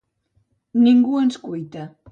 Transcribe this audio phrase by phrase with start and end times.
[0.87, 1.89] Ningú ens cuita.